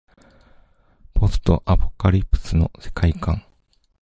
[1.13, 3.43] ポストアポカリプスの世界観